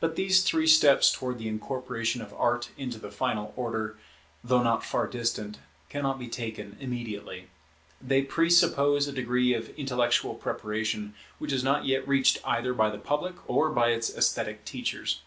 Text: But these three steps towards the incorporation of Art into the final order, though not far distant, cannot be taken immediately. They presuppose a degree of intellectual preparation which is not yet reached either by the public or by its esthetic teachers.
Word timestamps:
But 0.00 0.16
these 0.16 0.42
three 0.42 0.66
steps 0.66 1.12
towards 1.12 1.38
the 1.38 1.46
incorporation 1.46 2.20
of 2.20 2.34
Art 2.34 2.70
into 2.76 2.98
the 2.98 3.12
final 3.12 3.52
order, 3.54 3.96
though 4.42 4.60
not 4.64 4.84
far 4.84 5.06
distant, 5.06 5.58
cannot 5.88 6.18
be 6.18 6.26
taken 6.26 6.76
immediately. 6.80 7.46
They 8.00 8.22
presuppose 8.22 9.06
a 9.06 9.12
degree 9.12 9.54
of 9.54 9.68
intellectual 9.78 10.34
preparation 10.34 11.14
which 11.38 11.52
is 11.52 11.62
not 11.62 11.84
yet 11.86 12.08
reached 12.08 12.38
either 12.44 12.74
by 12.74 12.90
the 12.90 12.98
public 12.98 13.36
or 13.48 13.70
by 13.70 13.90
its 13.90 14.10
esthetic 14.10 14.64
teachers. 14.64 15.20